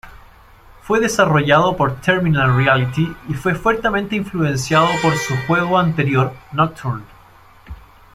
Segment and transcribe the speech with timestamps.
[0.81, 7.03] Fue desarrollado por Terminal Reality y fue fuertemente influenciado por su juego anterior "Nocturne".